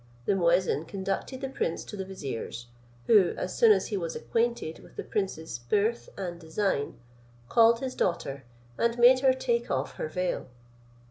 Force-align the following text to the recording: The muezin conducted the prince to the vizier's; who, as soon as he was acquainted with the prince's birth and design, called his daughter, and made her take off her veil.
The 0.25 0.33
muezin 0.35 0.85
conducted 0.87 1.41
the 1.41 1.49
prince 1.49 1.83
to 1.83 1.95
the 1.95 2.03
vizier's; 2.05 2.65
who, 3.05 3.35
as 3.37 3.55
soon 3.55 3.71
as 3.71 3.89
he 3.89 3.97
was 3.97 4.15
acquainted 4.15 4.79
with 4.79 4.95
the 4.95 5.03
prince's 5.03 5.59
birth 5.59 6.09
and 6.17 6.39
design, 6.41 6.97
called 7.49 7.81
his 7.81 7.93
daughter, 7.93 8.43
and 8.79 8.97
made 8.97 9.19
her 9.19 9.31
take 9.33 9.69
off 9.69 9.97
her 9.97 10.07
veil. 10.07 10.47